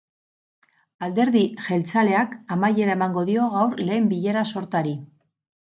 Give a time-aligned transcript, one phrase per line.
[1.07, 4.99] Alderdi jeltzaleak amaiera emango dio gaur lehen bilera-sortari.